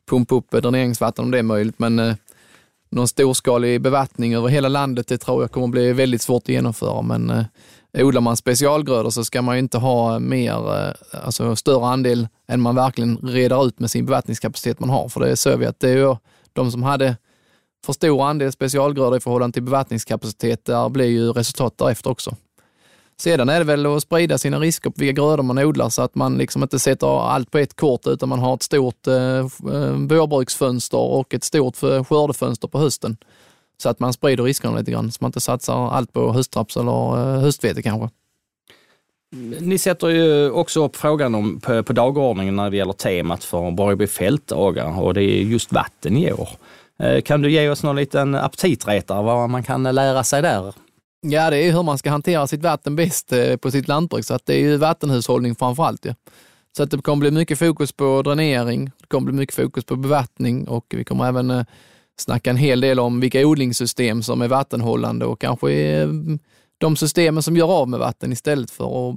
pumpa 0.07 0.35
upp 0.35 0.51
dräneringsvatten 0.51 1.25
om 1.25 1.31
det 1.31 1.39
är 1.39 1.43
möjligt. 1.43 1.79
Men 1.79 1.99
eh, 1.99 2.15
någon 2.91 3.09
storskalig 3.09 3.81
bevattning 3.81 4.35
över 4.35 4.49
hela 4.49 4.69
landet, 4.69 5.09
det 5.09 5.19
tror 5.19 5.43
jag 5.43 5.51
kommer 5.51 5.69
bli 5.69 5.93
väldigt 5.93 6.23
svårt 6.23 6.43
att 6.43 6.49
genomföra. 6.49 7.03
Men 7.03 7.31
eh, 7.31 8.07
odlar 8.07 8.21
man 8.21 8.37
specialgrödor 8.37 9.11
så 9.11 9.25
ska 9.25 9.43
man 9.43 9.55
ju 9.55 9.59
inte 9.59 9.79
ha 9.79 10.19
mer, 10.19 10.87
eh, 10.87 10.95
alltså 11.25 11.57
större 11.57 11.87
andel 11.87 12.29
än 12.49 12.61
man 12.61 12.75
verkligen 12.75 13.17
reder 13.17 13.67
ut 13.67 13.81
med 13.81 13.91
sin 13.91 14.07
bevattningskapacitet 14.07 14.81
man 14.81 14.91
har. 14.91 15.09
För 15.09 15.21
det 15.21 15.37
ser 15.37 15.57
vi 15.57 15.67
att 15.67 15.81
det 15.81 15.91
är 15.91 15.97
ju 15.97 16.17
de 16.53 16.71
som 16.71 16.83
hade 16.83 17.17
för 17.87 17.93
stor 17.93 18.25
andel 18.25 18.53
specialgrödor 18.53 19.17
i 19.17 19.21
förhållande 19.21 19.55
till 19.55 19.63
bevattningskapacitet, 19.63 20.65
där 20.65 20.89
blir 20.89 21.07
ju 21.07 21.33
resultat 21.33 21.79
därefter 21.79 22.11
också. 22.11 22.37
Sedan 23.19 23.49
är 23.49 23.59
det 23.59 23.65
väl 23.65 23.87
att 23.87 24.03
sprida 24.03 24.39
sina 24.39 24.59
risker 24.59 24.91
på 24.91 25.01
vilka 25.01 25.23
grödor 25.23 25.43
man 25.43 25.59
odlar 25.59 25.89
så 25.89 26.03
att 26.03 26.15
man 26.15 26.39
liksom 26.39 26.63
inte 26.63 26.79
sätter 26.79 27.29
allt 27.29 27.51
på 27.51 27.59
ett 27.59 27.77
kort 27.77 28.07
utan 28.07 28.29
man 28.29 28.39
har 28.39 28.55
ett 28.55 28.63
stort 28.63 29.07
eh, 29.07 29.15
eh 29.15 29.93
vårbruksfönster 29.93 30.99
och 30.99 31.35
ett 31.35 31.45
stort 31.45 31.77
skördefönster 31.77 32.69
på 32.69 32.79
hösten. 32.79 33.17
Så 33.79 33.89
att 33.89 34.01
man 34.01 34.13
sprider 34.13 34.45
riskerna 34.45 34.79
lite 34.79 34.91
grann, 34.91 35.13
så 35.13 35.19
man 35.21 35.29
inte 35.29 35.41
satsar 35.41 35.91
allt 35.91 36.13
på 36.13 36.33
höstraps 36.33 36.77
eller 36.77 37.35
eh, 37.35 37.41
höstvete 37.41 37.83
kanske. 37.83 38.09
Ni 39.61 39.79
sätter 39.79 40.09
ju 40.09 40.51
också 40.51 40.85
upp 40.85 40.97
frågan 40.97 41.35
om, 41.35 41.61
på, 41.61 41.83
på 41.83 41.93
dagordningen 41.93 42.57
när 42.57 42.71
det 42.71 42.77
gäller 42.77 42.93
temat 42.93 43.45
för 43.45 43.71
Borgby 43.71 44.07
fältdagar 44.07 45.03
och 45.03 45.15
det 45.15 45.23
är 45.23 45.43
just 45.43 45.73
vatten 45.73 46.17
i 46.17 46.33
år. 46.33 46.49
Eh, 46.99 47.21
kan 47.23 47.43
du 47.43 47.51
ge 47.51 47.69
oss 47.69 47.83
någon 47.83 47.97
liten 47.97 48.35
aptitretare 48.35 49.23
vad 49.23 49.51
man 49.51 49.63
kan 49.63 49.83
lära 49.83 50.25
sig 50.25 50.43
där? 50.43 50.75
Ja, 51.21 51.51
det 51.51 51.57
är 51.59 51.73
hur 51.73 51.83
man 51.83 51.99
ska 51.99 52.11
hantera 52.11 52.47
sitt 52.47 52.63
vatten 52.63 52.97
bäst 52.97 53.33
eh, 53.33 53.57
på 53.57 53.71
sitt 53.71 53.89
lantbruk, 53.89 54.25
så 54.25 54.35
att 54.35 54.47
det 54.47 54.55
är 54.55 54.59
ju 54.59 54.77
vattenhushållning 54.77 55.55
framför 55.55 55.85
allt. 55.85 56.05
Ja. 56.05 56.15
Så 56.77 56.83
att 56.83 56.91
det 56.91 57.03
kommer 57.03 57.21
bli 57.21 57.31
mycket 57.31 57.59
fokus 57.59 57.93
på 57.93 58.23
dränering, 58.23 58.85
det 58.85 59.07
kommer 59.09 59.25
bli 59.25 59.35
mycket 59.35 59.57
fokus 59.57 59.85
på 59.85 59.97
bevattning 59.97 60.69
och 60.69 60.85
vi 60.89 61.05
kommer 61.05 61.29
även 61.29 61.51
eh, 61.51 61.65
snacka 62.19 62.51
en 62.51 62.57
hel 62.57 62.81
del 62.81 63.01
om 63.01 63.21
vilka 63.21 63.47
odlingssystem 63.47 64.23
som 64.23 64.43
är 64.43 64.49
vattenhållande 64.49 65.27
och 65.27 65.41
kanske 65.41 65.73
eh, 65.73 66.09
de 66.79 66.97
systemen 66.97 67.43
som 67.43 67.57
gör 67.57 67.73
av 67.73 67.89
med 67.89 68.01
vatten 68.01 68.33
istället 68.33 68.71
för 68.71 69.11
att, 69.11 69.17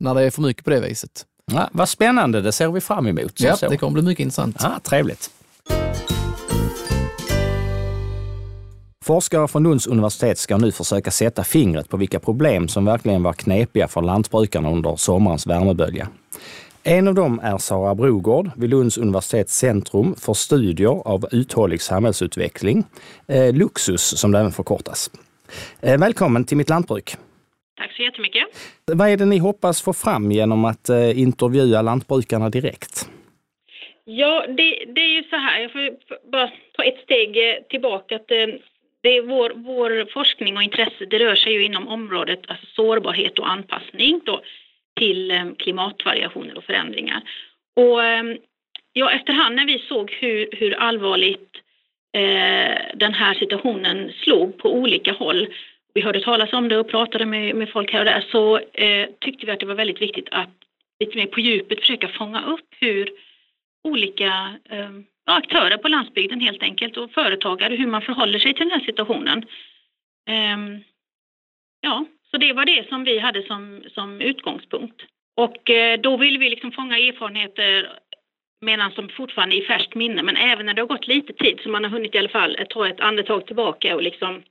när 0.00 0.14
det 0.14 0.22
är 0.22 0.30
för 0.30 0.42
mycket 0.42 0.64
på 0.64 0.70
det 0.70 0.80
viset. 0.80 1.26
Ja, 1.52 1.68
vad 1.72 1.88
spännande, 1.88 2.40
det 2.40 2.52
ser 2.52 2.68
vi 2.68 2.80
fram 2.80 3.06
emot. 3.06 3.40
Ja, 3.40 3.56
så. 3.56 3.68
det 3.68 3.76
kommer 3.76 3.92
bli 3.92 4.02
mycket 4.02 4.22
intressant. 4.22 4.56
Ja, 4.62 4.80
trevligt. 4.82 5.30
Forskare 9.02 9.48
från 9.48 9.62
Lunds 9.62 9.86
universitet 9.86 10.38
ska 10.38 10.56
nu 10.56 10.72
försöka 10.72 11.10
sätta 11.10 11.44
fingret 11.44 11.88
på 11.88 11.96
vilka 11.96 12.20
problem 12.20 12.68
som 12.68 12.84
verkligen 12.84 13.22
var 13.22 13.32
knepiga 13.32 13.88
för 13.88 14.02
lantbrukarna 14.02 14.70
under 14.70 14.96
sommarens 14.96 15.46
värmebölja. 15.46 16.08
En 16.84 17.08
av 17.08 17.14
dem 17.14 17.40
är 17.42 17.58
Sara 17.58 17.94
Brogård 17.94 18.50
vid 18.56 18.70
Lunds 18.70 18.98
universitets 18.98 19.58
centrum 19.58 20.14
för 20.14 20.34
studier 20.34 21.08
av 21.08 21.24
uthållig 21.32 21.82
samhällsutveckling, 21.82 22.84
eh, 23.28 23.54
Luxus 23.54 24.18
som 24.20 24.32
det 24.32 24.38
även 24.38 24.52
förkortas. 24.52 25.10
Eh, 25.80 25.98
välkommen 26.00 26.44
till 26.44 26.56
Mitt 26.56 26.68
Lantbruk. 26.68 27.16
Tack 27.76 27.92
så 27.96 28.02
jättemycket. 28.02 28.42
Vad 28.92 29.08
är 29.08 29.16
det 29.16 29.24
ni 29.24 29.38
hoppas 29.38 29.82
få 29.82 29.92
fram 29.92 30.32
genom 30.32 30.64
att 30.64 30.88
eh, 30.88 31.18
intervjua 31.18 31.82
lantbrukarna 31.82 32.50
direkt? 32.50 33.08
Ja, 34.04 34.44
det, 34.46 34.84
det, 34.94 35.00
är 35.00 35.14
ju 35.16 35.22
så 35.22 35.36
här, 35.36 35.60
jag 35.60 35.72
får 35.72 35.80
bara 36.30 36.50
ta 36.76 36.82
ett 36.82 37.00
steg 37.04 37.36
eh, 37.36 37.62
tillbaka. 37.70 38.16
Att, 38.16 38.30
eh, 38.30 38.46
det 39.02 39.16
är 39.16 39.22
vår, 39.22 39.52
vår 39.54 40.12
forskning 40.12 40.56
och 40.56 40.62
intresse 40.62 41.06
det 41.06 41.18
rör 41.18 41.34
sig 41.34 41.52
ju 41.52 41.64
inom 41.64 41.88
området 41.88 42.40
alltså 42.48 42.66
sårbarhet 42.66 43.38
och 43.38 43.50
anpassning 43.50 44.20
då, 44.24 44.40
till 44.96 45.30
eh, 45.30 45.44
klimatvariationer 45.58 46.58
och 46.58 46.64
förändringar. 46.64 47.22
Och 47.76 48.04
eh, 48.04 48.24
ja, 48.92 49.10
efterhand 49.10 49.56
när 49.56 49.66
vi 49.66 49.78
såg 49.78 50.10
hur, 50.10 50.48
hur 50.52 50.74
allvarligt 50.74 51.56
eh, 52.16 52.78
den 52.94 53.14
här 53.14 53.34
situationen 53.34 54.12
slog 54.12 54.58
på 54.58 54.74
olika 54.74 55.12
håll, 55.12 55.48
vi 55.94 56.00
hörde 56.00 56.20
talas 56.20 56.52
om 56.52 56.68
det 56.68 56.78
och 56.78 56.88
pratade 56.88 57.26
med, 57.26 57.54
med 57.54 57.70
folk 57.70 57.92
här 57.92 58.00
och 58.00 58.04
där, 58.04 58.24
så 58.30 58.58
eh, 58.58 59.08
tyckte 59.20 59.46
vi 59.46 59.52
att 59.52 59.60
det 59.60 59.66
var 59.66 59.74
väldigt 59.74 60.02
viktigt 60.02 60.28
att 60.30 60.50
lite 61.00 61.16
mer 61.16 61.26
på 61.26 61.40
djupet 61.40 61.80
försöka 61.80 62.08
fånga 62.08 62.44
upp 62.44 62.68
hur 62.80 63.10
olika 63.84 64.54
eh, 64.70 64.90
aktörer 65.24 65.76
på 65.76 65.88
landsbygden 65.88 66.40
helt 66.40 66.62
enkelt 66.62 66.96
och 66.96 67.10
företagare, 67.10 67.74
hur 67.74 67.86
man 67.86 68.02
förhåller 68.02 68.38
sig 68.38 68.54
till 68.54 68.68
den 68.68 68.78
här 68.78 68.86
situationen. 68.86 69.44
Ehm, 70.28 70.80
ja, 71.80 72.04
så 72.30 72.36
det 72.36 72.52
var 72.52 72.64
det 72.64 72.88
som 72.88 73.04
vi 73.04 73.18
hade 73.18 73.42
som, 73.42 73.84
som 73.94 74.20
utgångspunkt. 74.20 75.02
Och 75.36 75.70
eh, 75.70 76.00
då 76.00 76.16
vill 76.16 76.38
vi 76.38 76.50
liksom 76.50 76.72
fånga 76.72 76.98
erfarenheter 76.98 77.98
medan 78.60 78.92
de 78.96 79.08
fortfarande 79.08 79.56
är 79.56 79.62
i 79.62 79.66
färskt 79.66 79.94
minne, 79.94 80.22
men 80.22 80.36
även 80.36 80.66
när 80.66 80.74
det 80.74 80.82
har 80.82 80.86
gått 80.86 81.06
lite 81.06 81.32
tid 81.32 81.60
så 81.62 81.68
man 81.68 81.84
har 81.84 81.90
hunnit 81.90 82.14
i 82.14 82.18
alla 82.18 82.28
fall 82.28 82.56
ta 82.70 82.88
ett 82.88 83.00
andetag 83.00 83.46
tillbaka 83.46 83.94
och 83.94 84.02
liksom 84.02 84.42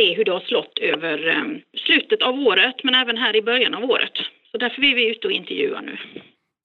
se 0.00 0.14
hur 0.14 0.24
det 0.24 0.32
har 0.32 0.40
slått 0.40 0.78
över 0.78 1.28
eh, 1.28 1.44
slutet 1.76 2.22
av 2.22 2.40
året, 2.40 2.84
men 2.84 2.94
även 2.94 3.16
här 3.16 3.36
i 3.36 3.42
början 3.42 3.74
av 3.74 3.84
året. 3.84 4.12
Så 4.50 4.58
därför 4.58 4.84
är 4.84 4.94
vi 4.94 5.10
ute 5.10 5.26
och 5.26 5.32
intervjuar 5.32 5.82
nu. 5.82 5.98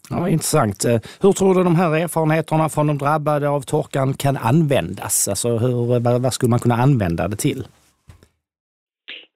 Ja, 0.10 0.30
intressant. 0.30 0.86
Eh, 0.86 1.00
hur 1.22 1.32
tror 1.32 1.56
du 1.56 1.64
de 1.64 1.76
här 1.76 1.96
erfarenheterna 1.96 2.70
från 2.70 2.88
de 2.88 2.98
drabbade 2.98 3.50
av 3.50 3.62
torkan 3.62 4.14
kan 4.14 4.38
användas? 4.38 5.28
Alltså 5.28 5.58
hur, 5.58 5.96
eh, 5.96 6.20
vad 6.20 6.34
skulle 6.34 6.50
man 6.50 6.60
kunna 6.60 6.76
använda 6.76 7.28
det 7.28 7.36
till? 7.36 7.64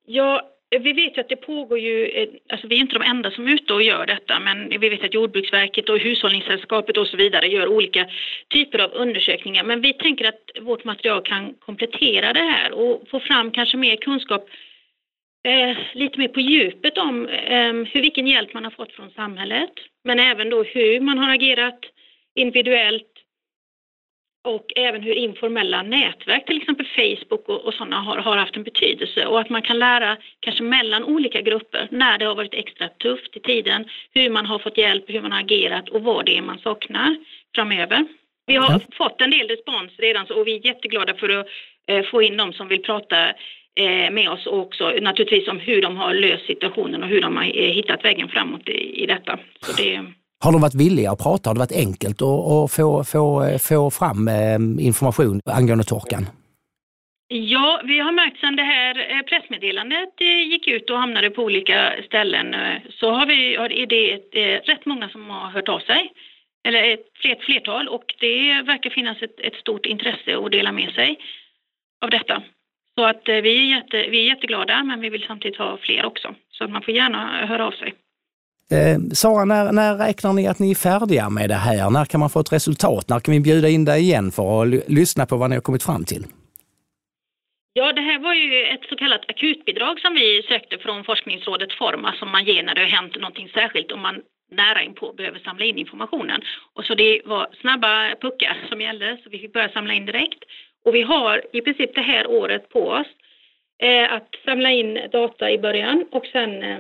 Ja, 0.06 0.42
eh, 0.76 0.82
vi 0.82 0.94
vet 0.94 1.18
ju 1.18 1.22
att 1.22 1.30
det 1.30 1.36
pågår 1.36 1.80
ju, 1.80 2.28
alltså 2.50 2.68
vi 2.68 2.76
är 2.76 2.80
inte 2.80 3.00
de 3.00 3.04
enda 3.04 3.32
som 3.32 3.48
är 3.48 3.52
ute 3.52 3.74
och 3.74 3.84
gör 3.84 4.06
detta, 4.06 4.40
men 4.40 4.70
vi 4.70 4.90
vet 4.90 5.04
att 5.04 5.14
Jordbruksverket 5.14 5.90
och 5.90 6.00
Hushållningssällskapet 6.00 6.98
och 6.98 7.08
så 7.08 7.18
vidare 7.18 7.48
gör 7.48 7.68
olika 7.68 8.06
typer 8.54 8.80
av 8.80 8.92
undersökningar. 8.92 9.64
Men 9.64 9.82
vi 9.82 9.94
tänker 9.94 10.26
att 10.26 10.42
vårt 10.62 10.84
material 10.84 11.22
kan 11.22 11.54
komplettera 11.66 12.34
det 12.34 12.48
här 12.54 12.72
och 12.72 13.04
få 13.12 13.20
fram 13.20 13.52
kanske 13.52 13.78
mer 13.78 13.96
kunskap 13.96 14.46
eh, 15.44 15.78
lite 15.94 16.20
mer 16.20 16.28
på 16.28 16.40
djupet 16.40 16.98
om 16.98 17.28
eh, 17.28 17.74
hur, 17.74 18.02
vilken 18.02 18.28
hjälp 18.28 18.54
man 18.54 18.64
har 18.64 18.72
fått 18.72 18.92
från 18.92 19.12
samhället, 19.12 19.72
men 20.04 20.20
även 20.20 20.50
då 20.50 20.64
hur 20.64 21.00
man 21.00 21.18
har 21.18 21.36
agerat 21.36 21.80
individuellt 22.36 23.06
och 24.44 24.66
även 24.76 25.02
hur 25.02 25.14
informella 25.14 25.84
nätverk, 25.84 26.46
till 26.46 26.58
exempel 26.58 26.88
Facebook 26.96 27.50
och, 27.50 27.66
och 27.66 27.74
sådana, 27.74 28.02
har, 28.02 28.18
har, 28.18 28.38
haft 28.38 28.56
en 28.56 28.64
betydelse 28.64 29.26
och 29.26 29.40
att 29.40 29.50
man 29.50 29.62
kan 29.62 29.80
lära 29.80 30.18
kanske 30.40 30.64
mellan 30.64 31.04
olika 31.04 31.42
grupper 31.42 31.88
när 31.92 32.18
det 32.18 32.26
har 32.26 32.36
varit 32.36 32.54
extra 32.54 32.88
tufft 32.88 33.38
i 33.38 33.40
tiden, 33.40 33.86
hur 34.14 34.30
man 34.30 34.46
har 34.46 34.60
fått 34.60 34.78
hjälp, 34.78 35.04
hur 35.08 35.22
man 35.22 35.32
har 35.32 35.40
agerat 35.40 35.90
och 35.90 36.04
vad 36.04 36.26
det 36.26 36.38
är 36.38 36.42
man 36.42 36.60
saknar 36.60 37.16
framöver. 37.56 38.06
Vi 38.46 38.56
har 38.56 38.72
ja. 38.72 38.80
fått 38.98 39.22
en 39.22 39.32
del 39.32 39.48
respons 39.48 39.92
redan 39.98 40.26
och 40.26 40.48
vi 40.48 40.56
är 40.56 40.66
jätteglada 40.66 41.14
för 41.14 41.30
att 41.30 41.48
eh, 41.88 42.04
få 42.04 42.22
in 42.22 42.38
de 42.38 42.54
som 42.54 42.68
vill 42.68 42.84
prata 42.84 43.34
med 44.12 44.30
oss 44.30 44.46
och 44.48 44.60
också 44.60 44.90
naturligtvis 45.02 45.48
om 45.48 45.60
hur 45.60 45.82
de 45.82 45.98
har 45.98 46.14
löst 46.14 46.46
situationen 46.46 47.04
och 47.04 47.10
hur 47.10 47.22
de 47.22 47.36
har 47.36 47.44
eh, 47.44 47.72
hittat 47.72 48.06
vägen 48.06 48.30
framåt 48.30 48.70
i, 48.70 49.04
i 49.04 49.06
detta. 49.06 49.40
Det, 49.78 50.02
har 50.44 50.52
de 50.52 50.62
varit 50.62 50.76
villiga 50.76 51.12
att 51.12 51.24
prata? 51.24 51.50
Har 51.50 51.56
det 51.56 51.60
varit 51.60 51.86
enkelt 51.88 52.22
att, 52.22 52.72
få, 52.72 53.04
få, 53.04 53.58
få 53.70 53.92
fram 53.92 54.28
eh, 54.28 54.86
information 54.86 55.42
angående 55.46 55.84
torkan? 55.84 56.26
Ja, 57.28 57.82
vi 57.84 58.00
har 58.00 58.12
märkt 58.12 58.40
sedan 58.40 58.56
det 58.56 58.64
här 58.64 59.12
eh, 59.12 59.22
pressmeddelandet 59.22 60.22
eh, 60.22 60.48
gick 60.52 60.68
ut 60.68 60.90
och 60.90 60.98
hamnade 60.98 61.30
på 61.30 61.44
olika 61.44 61.94
ställen 62.06 62.56
så 63.00 63.12
har 63.12 63.26
vi, 63.26 63.56
är 63.56 63.88
det 63.88 64.58
rätt 64.58 64.86
många 64.86 65.10
som 65.10 65.30
har 65.30 65.50
hört 65.50 65.70
av 65.70 65.80
sig. 65.80 66.12
Eller 66.68 66.94
ett 66.94 67.42
flertal 67.46 67.88
och 67.88 68.16
det 68.20 68.62
verkar 68.62 68.90
finnas 68.90 69.22
ett, 69.22 69.40
ett 69.40 69.56
stort 69.56 69.86
intresse 69.86 70.38
att 70.38 70.52
dela 70.52 70.72
med 70.72 70.92
sig 70.92 71.20
av 72.06 72.10
detta. 72.10 72.44
Så 73.00 73.06
att 73.06 73.22
vi 73.26 73.52
är, 73.60 73.76
jätte, 73.76 73.98
vi 74.12 74.18
är 74.24 74.28
jätteglada 74.34 74.84
men 74.84 75.02
vi 75.02 75.10
vill 75.10 75.26
samtidigt 75.28 75.58
ha 75.58 75.78
fler 75.78 76.06
också. 76.06 76.36
Så 76.52 76.68
man 76.68 76.82
får 76.82 76.94
gärna 76.94 77.46
höra 77.46 77.68
av 77.68 77.72
sig. 77.72 77.94
Eh, 78.72 78.98
Sara, 79.14 79.46
när, 79.46 79.72
när 79.72 79.98
räknar 79.98 80.34
ni 80.34 80.48
att 80.48 80.60
ni 80.60 80.72
är 80.72 80.76
färdiga 80.76 81.30
med 81.30 81.50
det 81.50 81.62
här? 81.68 81.90
När 81.90 82.06
kan 82.06 82.20
man 82.20 82.30
få 82.30 82.40
ett 82.40 82.54
resultat? 82.54 83.10
När 83.10 83.20
kan 83.20 83.34
vi 83.34 83.40
bjuda 83.40 83.70
in 83.70 83.86
dig 83.86 84.02
igen 84.02 84.32
för 84.32 84.62
att 84.62 84.90
lyssna 85.00 85.26
på 85.26 85.36
vad 85.38 85.50
ni 85.50 85.56
har 85.56 85.62
kommit 85.62 85.84
fram 85.84 86.06
till? 86.06 86.24
Ja, 87.74 87.94
det 87.94 88.02
här 88.02 88.20
var 88.20 88.34
ju 88.34 88.64
ett 88.74 88.86
så 88.90 88.96
kallat 88.96 89.30
akutbidrag 89.30 90.00
som 90.00 90.14
vi 90.14 90.44
sökte 90.50 90.78
från 90.78 91.04
forskningsrådet 91.04 91.74
Forma 91.74 92.14
som 92.20 92.32
man 92.32 92.46
ger 92.46 92.64
när 92.64 92.76
det 92.76 92.82
har 92.82 92.96
hänt 93.00 93.16
någonting 93.16 93.50
särskilt 93.54 93.92
om 93.92 94.02
man 94.02 94.16
nära 94.52 94.84
inpå 94.84 95.14
behöver 95.14 95.40
samla 95.40 95.66
in 95.66 95.78
informationen. 95.78 96.42
Och 96.76 96.86
så 96.86 96.96
det 96.96 97.22
var 97.26 97.48
snabba 97.62 98.16
puckar 98.22 98.58
som 98.70 98.82
gällde 98.82 99.18
så 99.24 99.30
vi 99.30 99.40
fick 99.40 99.54
börja 99.54 99.70
samla 99.70 99.94
in 99.94 100.06
direkt. 100.06 100.44
Och 100.86 100.96
vi 100.96 101.02
har 101.02 101.42
i 101.54 101.62
princip 101.62 101.96
det 101.96 102.02
här 102.02 102.28
året 102.28 102.70
på 102.70 102.90
oss 102.90 103.08
eh, 103.84 104.14
att 104.14 104.30
samla 104.46 104.72
in 104.72 105.00
data 105.12 105.52
i 105.52 105.58
början 105.58 106.06
och 106.12 106.26
sen 106.26 106.64
eh, 106.64 106.80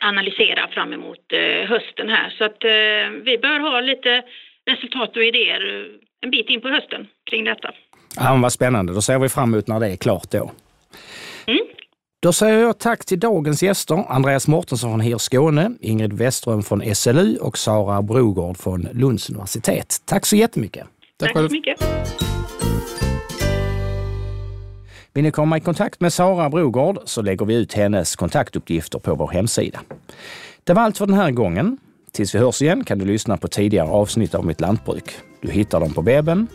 analysera 0.00 0.68
fram 0.68 0.92
emot 0.92 1.32
eh, 1.32 1.68
hösten 1.68 2.08
här. 2.08 2.30
Så 2.38 2.44
att 2.44 2.64
eh, 2.64 3.22
vi 3.24 3.38
bör 3.38 3.60
ha 3.60 3.80
lite 3.80 4.22
resultat 4.70 5.16
och 5.16 5.24
idéer 5.24 5.80
eh, 5.80 5.86
en 6.20 6.30
bit 6.30 6.50
in 6.50 6.60
på 6.60 6.68
hösten 6.68 7.06
kring 7.30 7.44
detta. 7.44 7.70
Ja, 8.16 8.38
vad 8.42 8.52
spännande. 8.52 8.92
Då 8.92 9.02
ser 9.02 9.18
vi 9.18 9.28
fram 9.28 9.54
emot 9.54 9.66
när 9.66 9.80
det 9.80 9.88
är 9.88 9.96
klart 9.96 10.30
då. 10.30 10.52
Mm. 11.46 11.66
Då 12.22 12.32
säger 12.32 12.58
jag 12.58 12.78
tack 12.78 13.04
till 13.04 13.20
dagens 13.20 13.62
gäster, 13.62 14.04
Andreas 14.08 14.48
Mortensson 14.48 14.90
från 14.90 15.00
HIR 15.00 15.18
Skåne, 15.18 15.70
Ingrid 15.80 16.12
Westström 16.12 16.62
från 16.62 16.94
SLU 16.94 17.36
och 17.36 17.58
Sara 17.58 18.02
Brogård 18.02 18.56
från 18.56 18.88
Lunds 18.92 19.30
universitet. 19.30 19.96
Tack 20.06 20.26
så 20.26 20.36
jättemycket. 20.36 20.86
Tack, 21.16 21.32
tack 21.32 21.48
så 21.48 21.54
mycket. 21.54 21.80
Vill 25.14 25.24
ni 25.24 25.30
komma 25.30 25.56
i 25.56 25.60
kontakt 25.60 26.00
med 26.00 26.12
Sara 26.12 26.50
Brogård 26.50 26.98
så 27.04 27.22
lägger 27.22 27.46
vi 27.46 27.54
ut 27.54 27.72
hennes 27.72 28.16
kontaktuppgifter 28.16 28.98
på 28.98 29.14
vår 29.14 29.28
hemsida. 29.28 29.80
Det 30.64 30.72
var 30.72 30.82
allt 30.82 30.98
för 30.98 31.06
den 31.06 31.16
här 31.16 31.30
gången. 31.30 31.78
Tills 32.12 32.34
vi 32.34 32.38
hörs 32.38 32.62
igen 32.62 32.84
kan 32.84 32.98
du 32.98 33.04
lyssna 33.04 33.36
på 33.36 33.48
tidigare 33.48 33.88
avsnitt 33.88 34.34
av 34.34 34.46
Mitt 34.46 34.60
Lantbruk. 34.60 35.10
Du 35.40 35.50
hittar 35.50 35.80
dem 35.80 35.92
på 35.92 36.02
webben 36.02 36.46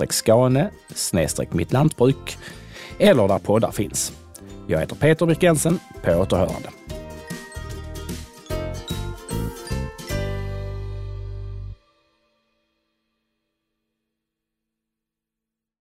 skane 0.10 0.70
mittlantbruk 1.52 2.38
eller 3.00 3.28
där 3.28 3.40
poddar 3.40 3.72
finns. 3.72 4.14
Jag 4.68 4.80
heter 4.80 4.96
Peter 4.96 5.26
Birkensen. 5.26 5.80
På 6.04 6.12
återhörande. 6.12 6.70